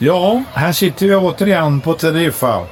[0.00, 2.66] Ja, här sitter vi återigen på Teneriffa.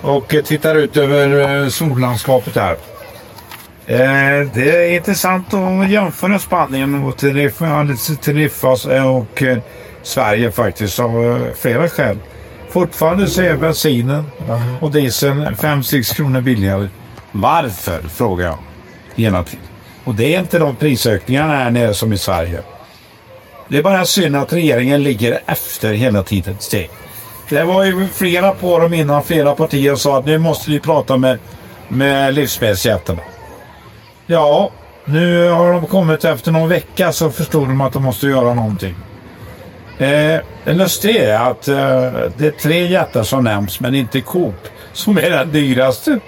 [0.00, 2.76] Och eh, tittar ut över eh, sollandskapet här.
[3.86, 7.86] Eh, det är intressant att jämföra Spanien och Teneriffa,
[8.22, 8.68] Teneriffa
[9.04, 9.58] och eh,
[10.02, 12.18] Sverige faktiskt av eh, flera skäl.
[12.70, 14.24] Fortfarande så är bensinen
[14.80, 16.88] och dieseln 5-6 kronor billigare.
[17.32, 18.00] Varför?
[18.02, 18.58] frågar jag
[19.14, 19.64] hela tiden.
[20.04, 22.62] Och det är inte de prisökningarna här nere som i Sverige.
[23.70, 26.56] Det är bara synd att regeringen ligger efter hela tiden.
[27.48, 31.16] Det var ju flera på dem innan flera partier sa att nu måste vi prata
[31.16, 31.38] med,
[31.88, 33.20] med livsmedelsjättarna.
[34.26, 34.70] Ja,
[35.04, 38.94] nu har de kommit efter någon vecka så förstod de att de måste göra någonting.
[39.98, 44.68] Eh, det lustiga är att eh, det är tre jättar som nämns men inte Coop
[44.92, 46.18] som är den dyraste.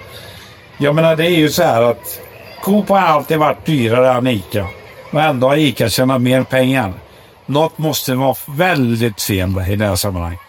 [0.77, 2.19] Jag menar det är ju så här att
[2.61, 4.67] Coop har alltid varit dyrare än Ica.
[5.11, 6.93] Och ändå har Ica tjänat mer pengar.
[7.45, 10.39] Något måste vara väldigt fel i det här sammanhanget.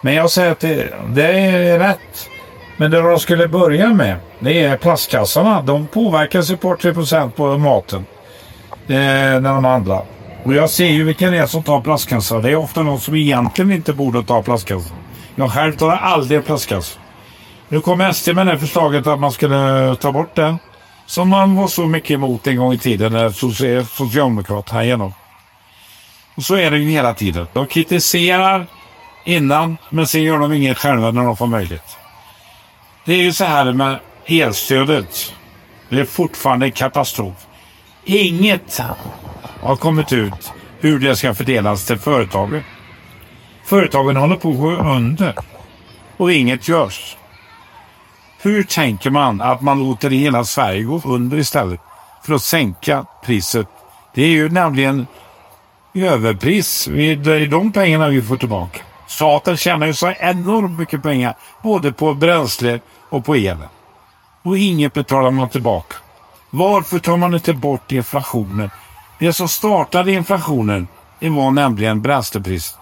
[0.00, 2.28] Men jag säger att det, det är rätt.
[2.76, 5.62] Men det de skulle börja med, det är plastkassarna.
[5.62, 8.06] De påverkas ett par, tre procent på maten.
[8.88, 8.96] Eh,
[9.40, 10.02] när de handlar.
[10.44, 12.42] Och jag ser ju vilka det är som tar plastkassar.
[12.42, 14.96] Det är ofta någon som egentligen inte borde ta plastkassar.
[15.34, 17.02] Jag själv tar aldrig plastkassar.
[17.68, 20.58] Nu kom SD med det förslaget att man skulle ta bort den.
[21.06, 23.30] Som man var så mycket emot en gång i tiden när
[23.84, 25.27] Socialdemokraterna genomförde.
[26.40, 27.46] Så är det ju hela tiden.
[27.52, 28.66] De kritiserar
[29.24, 31.96] innan, men sen gör de inget själva när de får möjlighet.
[33.04, 35.34] Det är ju så här med elstödet.
[35.88, 37.46] Det är fortfarande en katastrof.
[38.04, 38.80] Inget
[39.60, 42.62] har kommit ut hur det ska fördelas till företagen.
[43.64, 45.34] Företagen håller på att gå under
[46.16, 47.16] och inget görs.
[48.42, 51.80] Hur tänker man att man låter hela Sverige gå under istället
[52.24, 53.66] för att sänka priset?
[54.14, 55.06] Det är ju nämligen
[55.94, 56.84] överpris.
[56.94, 58.80] Det är de pengarna vi får tillbaka.
[59.06, 63.68] Staten tjänar ju så enormt mycket pengar både på bränsle och på elen.
[64.42, 65.96] Och inget betalar man tillbaka.
[66.50, 68.70] Varför tar man inte bort inflationen?
[69.18, 70.88] Det som startade inflationen
[71.20, 72.78] det var nämligen bränslepriset.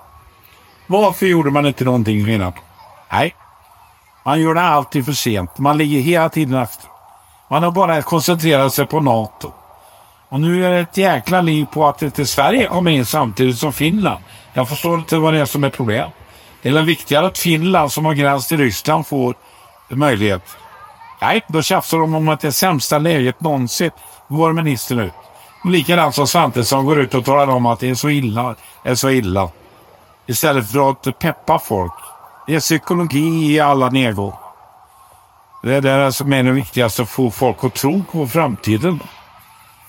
[0.87, 2.53] Varför gjorde man inte någonting redan?
[3.13, 3.35] Nej,
[4.25, 5.59] man gör det alltid för sent.
[5.59, 6.89] Man ligger hela tiden efter.
[7.51, 9.53] Man har bara koncentrerat sig på NATO.
[10.29, 13.73] Och nu är det ett jäkla liv på att inte Sverige kommer in samtidigt som
[13.73, 14.25] Finland.
[14.53, 16.11] Jag förstår inte vad det är som är problem.
[16.63, 19.35] Det är väl viktigare att Finland som har gräns till Ryssland får
[19.89, 20.43] möjlighet.
[21.21, 23.91] Nej, då tjafsar de om att det är sämsta läget någonsin.
[24.29, 25.11] Vår minister nu.
[25.65, 28.55] Likadant som Svantesson går ut och talar om att det är så illa.
[28.83, 29.49] Är så illa.
[30.27, 31.93] Istället för att peppa folk.
[32.47, 34.35] Det är psykologi i alla nivåer.
[35.63, 39.01] Det är det som är det viktigaste, att få folk att tro på framtiden.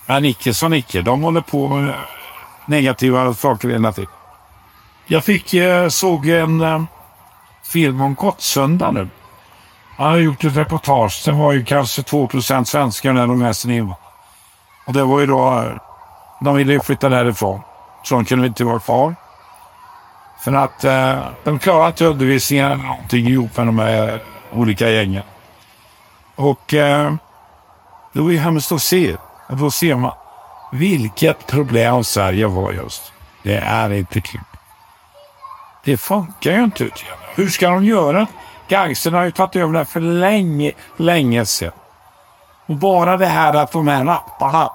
[0.08, 1.02] Men icke som icke.
[1.02, 1.94] De håller på med
[2.66, 4.10] negativa saker hela tiden.
[5.06, 6.82] Jag fick, eh, såg en eh,
[7.64, 9.08] film om Gottsunda nu.
[9.96, 11.22] Han har gjort ett reportage.
[11.24, 13.94] Det var ju kanske 2% svenskar när de läste in.
[14.86, 15.58] Och det var ju då...
[15.58, 15.72] Eh,
[16.40, 17.60] de ville ju flytta därifrån.
[18.02, 19.14] Så de kunde inte vara kvar.
[20.40, 25.22] För att eh, de klarade inte undervisningen eller någonting ihop med de här olika gängen.
[26.36, 27.14] Och eh,
[28.12, 29.16] det var ju hemskt att se.
[29.48, 30.12] Då ser man
[30.72, 33.12] vilket problem Sverige var just.
[33.42, 34.40] Det är inte kul.
[35.84, 36.84] Det funkar ju inte.
[36.84, 37.04] Ut.
[37.34, 38.26] Hur ska de göra?
[38.68, 41.72] Gangsterna har ju tagit över det här för länge, länge sedan.
[42.66, 44.70] Och bara det här att de här rapparna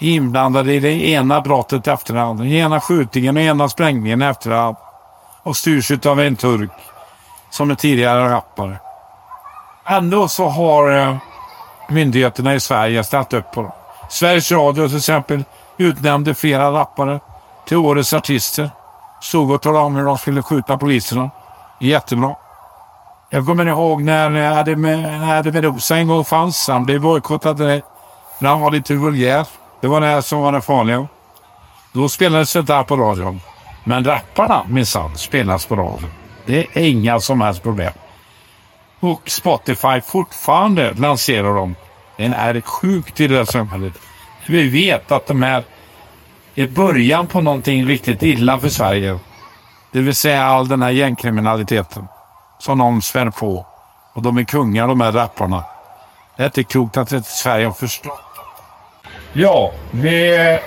[0.00, 2.44] är inblandade i det ena brottet efter det andra.
[2.44, 4.80] Den ena skjutningen och ena sprängningen efter det andra.
[5.42, 6.70] Och styrs av en turk
[7.50, 8.78] som är tidigare rappare.
[9.86, 11.16] Ändå så har eh,
[11.88, 13.72] myndigheterna i Sverige ställt upp på dem.
[14.08, 15.44] Sveriges Radio till exempel
[15.76, 17.20] utnämnde flera rappare
[17.66, 18.70] till årets artister.
[19.20, 21.30] Stod och talade om hur de skulle skjuta poliserna.
[21.80, 22.36] Jättebra.
[23.30, 24.76] Jag kommer ihåg när Adi
[25.52, 26.68] Meduza en gång fanns.
[26.68, 27.58] Han blev bojkottad.
[28.38, 29.46] När han var lite vulgär.
[29.80, 31.06] Det var det som var det farliga.
[31.92, 33.40] Då spelades det där på radion.
[33.84, 36.10] Men rapparna minsann spelas på radion.
[36.46, 37.92] Det är inga som helst problem.
[39.00, 41.74] Och Spotify fortfarande lanserar dem.
[42.16, 43.92] Den är sjukt i det här samhället.
[44.46, 45.64] Vi vet att de här
[46.54, 49.18] är början på någonting riktigt illa för Sverige.
[49.92, 52.08] Det vill säga all den här gängkriminaliteten
[52.58, 53.66] som de svär på.
[54.12, 55.64] Och de är kungar de här rapparna.
[56.36, 58.20] Det är inte klokt att inte Sverige har förstått.
[59.32, 60.58] Ja, vi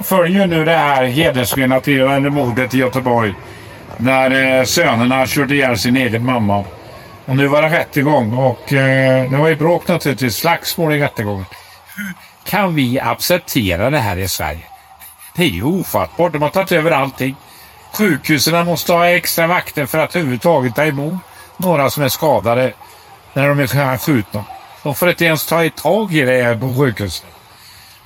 [0.00, 3.34] följer nu det här hedersrelaterade mordet i Göteborg.
[3.96, 6.64] När eh, sönerna körde ihjäl sin egen mamma.
[7.26, 10.36] Och nu var det rättegång och eh, det var ju bråk naturligtvis.
[10.36, 11.46] Slagsmål i rättegången.
[11.96, 14.64] Hur kan vi acceptera det här i Sverige?
[15.36, 16.32] Det är ju ofattbart.
[16.32, 17.36] De har tagit över allting.
[17.92, 21.14] Sjukhusen måste ha extra vakter för att överhuvudtaget ta emot
[21.56, 22.72] några som är skadade
[23.32, 24.44] när de är skjutna.
[24.82, 27.26] De får inte ens ta i tag i det här på sjukhuset.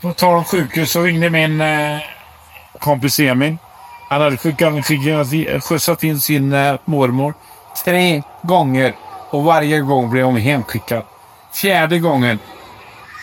[0.00, 1.98] På tal om sjukhus så ringde min eh,
[2.78, 3.56] kompis Emil.
[4.08, 7.34] Han hade skickat, skjutsat in sin eh, mormor
[7.84, 8.94] tre gånger
[9.30, 11.02] och varje gång blev hon hemskickad.
[11.52, 12.38] Fjärde gången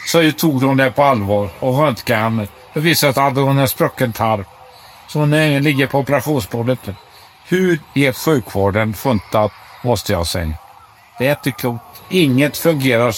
[0.07, 2.47] så tog de det på allvar och röntgade henne.
[2.73, 4.45] Det visade sig att hon hade en sprucken tarm.
[5.07, 5.31] Så hon
[5.63, 6.79] ligger på operationsbordet.
[7.47, 9.51] Hur är sjukvården funtat,
[9.83, 10.53] måste jag säga.
[11.17, 12.01] Det är inte klokt.
[12.09, 13.15] Inget fungerar.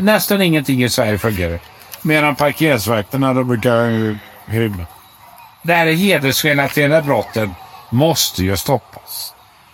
[0.00, 1.60] Nästan ingenting i Sverige fungerar.
[2.02, 4.16] Medan parkeringsvakterna, de brukar eh,
[4.46, 4.84] hymla.
[5.62, 7.54] Det här hedersrelaterade brotten
[7.90, 8.99] måste ju stoppas.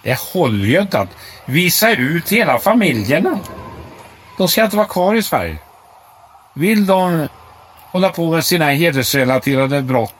[0.06, 1.08] Det håller ju inte att
[1.44, 3.38] visa ut hela familjerna.
[4.38, 5.58] De ska inte vara kvar i Sverige.
[6.54, 7.28] Vill de
[7.90, 10.14] hålla på med sina hedersrelaterade brott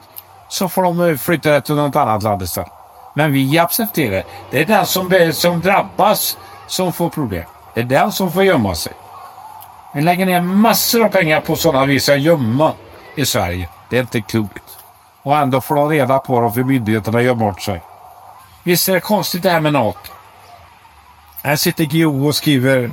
[0.48, 2.70] så får de eh, flytta till något annat land istället.
[3.14, 4.60] Men vi accepterar det.
[4.60, 7.44] är den som, som drabbas som får problem.
[7.74, 8.92] Det är den som får gömma sig.
[9.94, 12.72] Vi lägger ner massor av pengar på sådana vi ska gömma
[13.14, 13.68] i Sverige.
[13.90, 14.78] Det är inte klokt.
[15.22, 17.82] Och ändå får de reda på dem för myndigheterna gör bort sig.
[18.66, 20.10] Visst är det konstigt det här med NATO?
[21.42, 22.90] Här sitter Guillou och skriver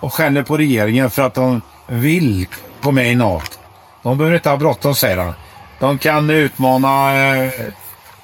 [0.00, 2.46] och skäller på regeringen för att de vill
[2.82, 3.58] gå med i NATO.
[4.02, 5.34] De behöver inte ha bråttom, säger han.
[5.80, 7.52] De kan utmana, eh,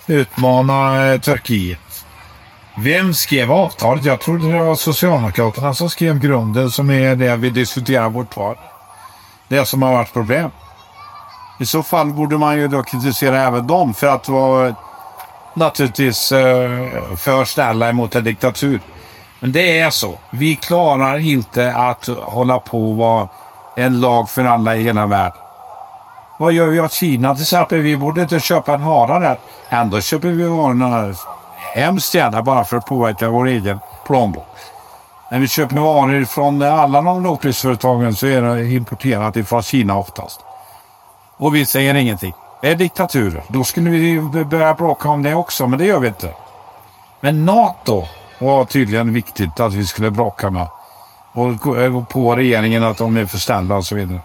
[0.07, 2.05] utmana eh, Turkiet.
[2.79, 4.05] Vem skrev avtalet?
[4.05, 8.57] Jag trodde det var Socialdemokraterna som skrev grunden som är det vi diskuterar vårt tal.
[9.49, 10.51] Det som har varit problem.
[11.61, 14.75] I så fall borde man ju då kritisera även dem för att vara
[15.55, 18.81] naturligtvis eh, för snälla emot en diktatur.
[19.41, 20.19] Men det är så.
[20.31, 23.29] Vi klarar inte att hålla på och vara
[23.77, 25.41] en lag för alla i hela världen.
[26.39, 27.79] Vad gör vi åt Kina till exempel?
[27.79, 29.39] Vi borde inte köpa en hara där.
[29.69, 31.15] Ändå köper vi varorna
[31.75, 34.47] hemskt gärna bara för att påverka vår egen plånbok.
[35.31, 40.41] När vi köper varor från alla de lågprisföretagen så är det importerat ifrån Kina oftast.
[41.37, 42.35] Och vi säger ingenting.
[42.61, 43.43] Det är diktaturer.
[43.49, 46.35] Då skulle vi börja bråka om det också, men det gör vi inte.
[47.21, 48.07] Men NATO
[48.39, 50.67] var tydligen viktigt att vi skulle bråka med.
[51.33, 54.21] Och eh, gå på regeringen att de är för snälla och så vidare.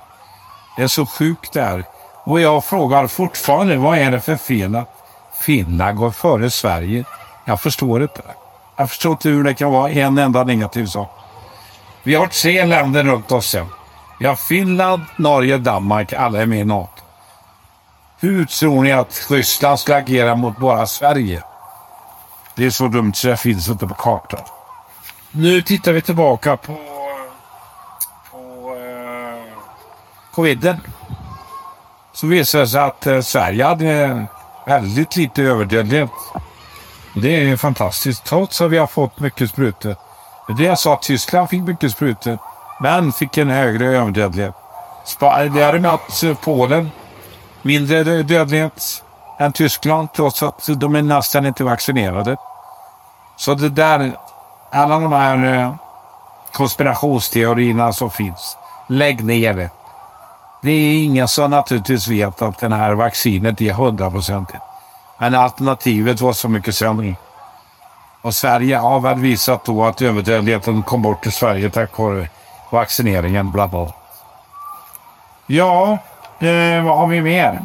[0.77, 1.83] Det är så sjukt det här.
[2.23, 4.89] Och jag frågar fortfarande, vad är det för fel att
[5.41, 7.03] Finland går före Sverige?
[7.45, 8.21] Jag förstår inte.
[8.75, 11.11] Jag förstår inte hur det kan vara en enda negativ sak.
[12.03, 13.65] Vi har tre länder runt oss sen.
[14.19, 16.13] Vi har Finland, Norge, Danmark.
[16.13, 17.04] Alla är med i NATO.
[18.19, 21.43] Hur tror ni att Ryssland ska agera mot bara Sverige?
[22.55, 24.39] Det är så dumt så det finns inte på kartan.
[25.31, 26.77] Nu tittar vi tillbaka på,
[28.31, 29.53] på eh,
[30.31, 30.81] coviden.
[32.13, 34.25] Så visade det sig att eh, Sverige hade
[34.65, 36.09] väldigt lite överdödlighet.
[37.15, 39.95] Det är fantastiskt, trots att vi har fått mycket sprutor.
[40.57, 42.37] Det jag sa att Tyskland fick mycket sprutor,
[42.81, 44.55] men fick en högre överdödlighet.
[45.19, 46.91] Däremot eh, Polen,
[47.65, 49.03] mindre dödlighet
[49.39, 52.37] än Tyskland, trots att de är nästan inte vaccinerade.
[53.37, 54.17] Så det där,
[54.71, 55.75] alla de här eh,
[56.53, 58.57] konspirationsteorierna som finns,
[58.87, 59.69] lägg ner det.
[60.61, 64.63] Det är ingen som naturligtvis vet att det här vaccinet är hundraprocentigt.
[65.19, 67.15] Men alternativet var så mycket sämre.
[68.21, 72.29] Och Sverige har väl visat då att överdödligheten kom bort till Sverige tack vare
[72.69, 73.95] vaccineringen bland annat.
[75.47, 75.97] Ja,
[76.39, 77.61] eh, vad har vi mer?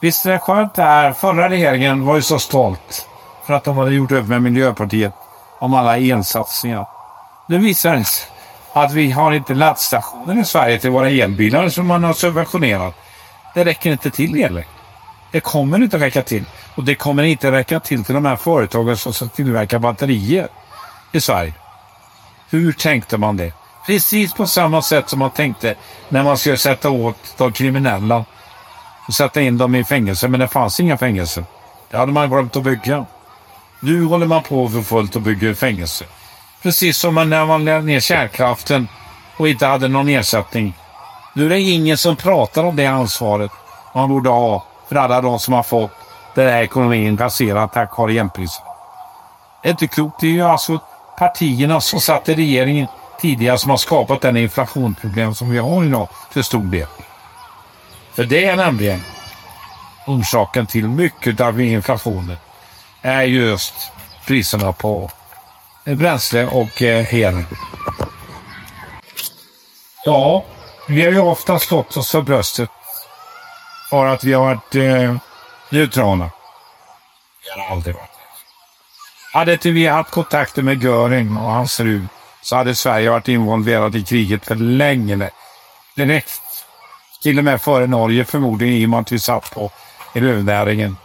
[0.00, 1.12] Visst är det skönt det här.
[1.12, 3.08] Förra regeringen var ju så stolt
[3.46, 5.12] för att de hade gjort upp med Miljöpartiet
[5.58, 6.86] om alla elsatsningar.
[7.48, 8.28] Nu visar det sig
[8.72, 12.94] att vi har inte laddstationer i Sverige till våra elbilar som man har subventionerat.
[13.54, 14.64] Det räcker inte till heller.
[15.32, 16.44] Det kommer inte räcka till.
[16.74, 20.48] Och det kommer inte räcka till till de här företagen som ska tillverka batterier
[21.12, 21.54] i Sverige.
[22.50, 23.52] Hur tänkte man det?
[23.86, 25.74] Precis på samma sätt som man tänkte
[26.08, 28.24] när man skulle sätta åt de kriminella
[29.08, 30.28] och sätta in dem i fängelse.
[30.28, 31.44] Men det fanns inga fängelser.
[31.90, 33.06] Det hade man glömt att bygga.
[33.80, 36.04] Nu håller man på för fullt och bygger fängelse.
[36.62, 38.88] Precis som när man lade ner kärnkraften
[39.36, 40.74] och inte hade någon ersättning.
[41.34, 43.50] Nu är det ingen som pratar om det ansvaret
[43.94, 45.90] man borde ha för alla de som har fått
[46.34, 48.62] den här ekonomin raserad tack vare elpriset.
[49.62, 50.20] Det är inte klokt.
[50.20, 50.78] Det är ju alltså
[51.18, 52.86] partierna som satt i regeringen
[53.20, 56.86] tidigare som har skapat den inflationsproblem som vi har idag till stor del.
[58.14, 59.02] För det är nämligen
[60.06, 62.36] orsaken till mycket av inflationen
[63.02, 63.74] är just
[64.26, 65.10] priserna på
[65.84, 67.44] bränsle och eh, el.
[70.04, 70.44] Ja,
[70.88, 72.70] vi har ju ofta slått oss för bröstet
[73.90, 75.16] för att vi har varit eh,
[75.70, 76.30] neutrala.
[77.44, 78.10] Vi har aldrig varit
[79.32, 82.06] Hade inte vi haft kontakter med Göring och hans fru
[82.42, 85.30] så hade Sverige varit involverat i kriget för länge.
[85.96, 86.40] Direkt.
[87.22, 89.70] Till och med före Norge förmodligen i och med att vi satt på
[90.14, 90.96] gruvnäringen.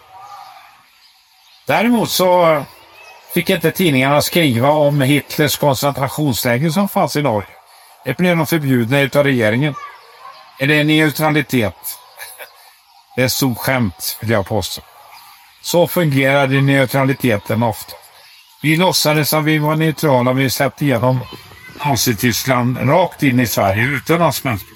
[1.67, 2.63] Däremot så
[3.33, 7.47] fick inte tidningarna skriva om Hitlers koncentrationsläger som fanns i Norge.
[8.05, 9.75] Det blev de förbjudna utav regeringen.
[10.59, 11.75] Är det neutralitet?
[13.15, 14.81] Det är stort skämt, vill jag påstå.
[15.61, 17.95] Så fungerade neutraliteten ofta.
[18.65, 21.19] Vi låtsades att vi var neutrala vi släppte igenom
[21.85, 24.67] Nazityskland rakt in i Sverige utan några svenska.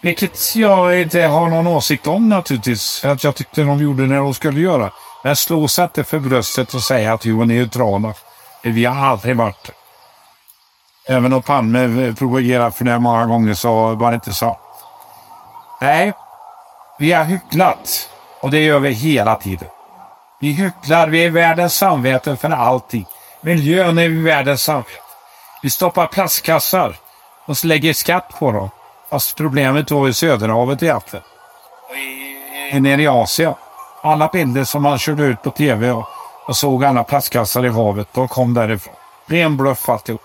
[0.00, 3.04] Vilket jag inte har någon åsikt om naturligtvis.
[3.04, 4.90] Att jag tyckte de gjorde när de skulle göra.
[5.24, 8.14] Men slå sig inte för bröstet och säga att vi var neutrala.
[8.62, 9.70] Vi har aldrig varit
[11.08, 14.58] Även om Palme propagerade för det många gånger så var det inte så.
[15.80, 16.12] Nej,
[16.98, 18.08] vi har hycklat.
[18.40, 19.68] Och det gör vi hela tiden.
[20.38, 23.06] Vi hycklar, vi är världens samvete för allting.
[23.40, 25.00] Miljön är världens samvete.
[25.62, 26.96] Vi stoppar plastkassar
[27.46, 28.70] och lägger skatt på dem.
[29.10, 31.24] Fast problemet var i Söderhavet egentligen.
[32.72, 33.54] Och nere i Asien.
[34.02, 36.08] Alla bilder som man körde ut på tv och,
[36.46, 38.94] och såg alla plastkassar i havet, de kom därifrån.
[39.26, 40.22] Ren bluff alltihop.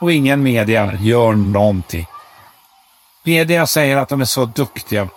[0.00, 2.06] Och ingen media gör någonting.
[3.22, 5.08] Media säger att de är så duktiga.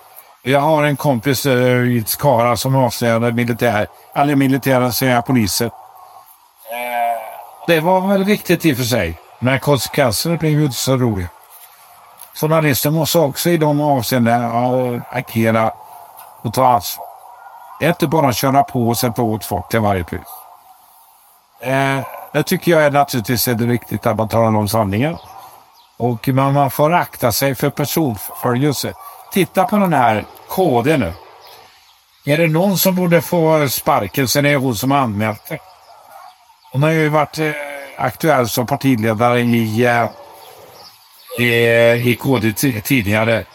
[0.44, 5.66] Jag har en kompis uh, i Skara som avslöjade militär, eller militära säger poliser.
[5.66, 5.72] Uh,
[7.68, 9.20] det var väl riktigt i och för sig.
[9.40, 11.28] Men konsekvenserna blev ju inte så roliga.
[12.34, 15.72] Journalister måste också i de avseendena uh, agera
[16.42, 17.06] och ta ansvar.
[17.80, 20.22] Det är inte bara att köra på och sätta åt folk till varje pris.
[21.62, 22.00] Eh,
[22.34, 25.18] det tycker jag är naturligtvis är det riktigt att man talar om sanningen.
[25.98, 28.94] Och man, man får akta sig för personförföljelse.
[29.34, 31.14] Titta på den här KD nu.
[32.26, 35.60] Är det någon som borde få sparken så är det hon som har anmält det.
[36.72, 37.52] Hon har ju varit eh,
[37.98, 40.10] aktuell som partiledare i, eh,
[41.40, 43.46] i, eh, i KD tidigare.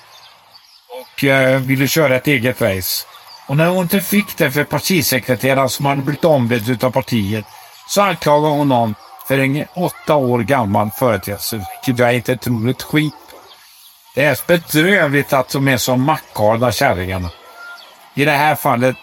[0.89, 3.07] Och eh, ville köra ett eget race.
[3.47, 7.45] Och när hon inte fick det för partisekreteraren som hade blivit ombedd av partiet
[7.89, 8.95] så anklagade hon någon
[9.29, 13.15] för en åtta år gammal företeelse, vilket jag inte tror ett skit
[14.15, 17.31] det är bedrövligt att de är så mackgalna kärringarna.
[18.15, 18.97] I det här fallet,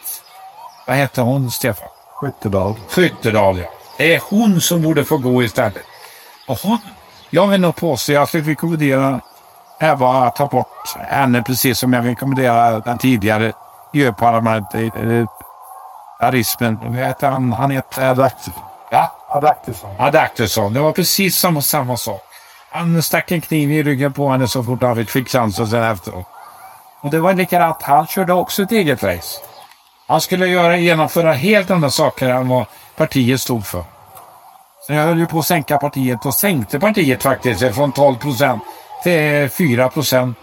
[0.87, 1.87] vad heter hon, Stefan?
[2.15, 2.75] Skyttedal.
[2.89, 3.65] Skyttedal, ja.
[3.97, 5.83] Det är hon som borde få gå istället.
[6.47, 6.77] Jaha,
[7.29, 9.21] jag vill nog påstå, jag skulle rekommendera
[9.79, 13.53] Eva att ta bort henne precis som jag rekommenderade den tidigare
[13.93, 16.77] EU-parlamentarismen.
[17.21, 18.31] Han, han heter...
[18.91, 19.89] Ja, Adaktusson.
[19.99, 20.73] Adaktusson.
[20.73, 22.30] Det var precis samma, samma sak.
[22.73, 26.25] Han stack en kniv i ryggen på henne så fort han fick chansen sen efteråt.
[27.01, 27.81] Och det var likadant.
[27.81, 29.39] Han körde också ett eget race.
[30.07, 33.83] Han skulle göra, genomföra helt andra saker än vad partiet stod för.
[34.87, 38.63] Så jag höll ju på att sänka partiet och sänkte partiet faktiskt från 12 procent
[39.03, 40.37] till 4 procent.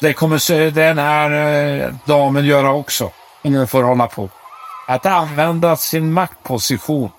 [0.00, 3.10] Det kommer den här eh, damen göra också.
[3.42, 4.28] Ingen får hålla på.
[4.88, 7.10] Att använda sin maktposition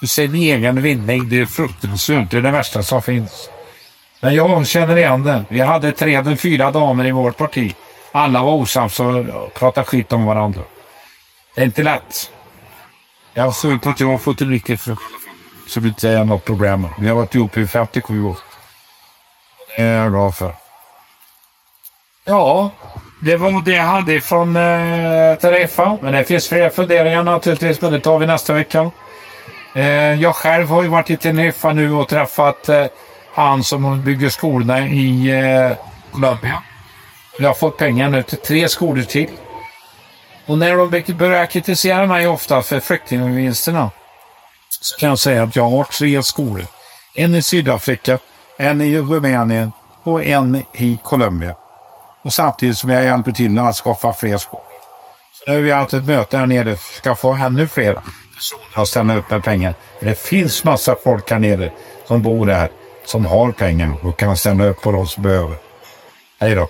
[0.00, 2.30] för sin egen vinning, det är fruktansvärt.
[2.30, 3.50] Det är det värsta som finns.
[4.20, 5.44] Men jag känner igen den.
[5.48, 7.74] Vi hade tre eller fyra damer i vårt parti.
[8.12, 10.62] Alla var osams och pratade skit om varandra.
[11.54, 12.30] Det är inte lätt.
[13.34, 15.02] Jag har skönt att jag har fått en riktig frukt.
[15.68, 16.88] Så det inte är något problem.
[16.98, 18.36] Vi har varit ihop i 57 år.
[19.76, 20.54] Det är jag glad för.
[22.24, 22.70] Ja,
[23.22, 25.98] det var det jag hade från eh, Terefa.
[26.02, 28.90] Men det finns fler funderingar naturligtvis, men det tar vi nästa vecka.
[29.76, 32.86] Eh, jag själv har ju varit i Teneriffa nu och träffat eh,
[33.34, 35.76] han som bygger skolorna i eh,
[36.12, 36.62] Colombia.
[37.38, 39.30] Jag har fått pengar nu till tre skolor till.
[40.46, 43.90] Och när de börjar kritisera mig ofta för flyktingvinsterna
[44.80, 46.66] så kan jag säga att jag har tre skolor.
[47.14, 48.18] En i Sydafrika,
[48.58, 51.54] en i Rumänien och en i Colombia.
[52.22, 54.64] Och samtidigt som jag hjälper till att skaffa fler skolor.
[55.32, 58.00] Så nu har vi haft ett möte här nere, ska få ännu fler
[58.36, 59.74] personer ställa upp med pengar.
[60.00, 61.72] Det finns massa folk här nere
[62.06, 62.70] som bor där,
[63.04, 65.56] som har pengar och kan stanna upp på de som behöver.
[66.38, 66.68] Hej då!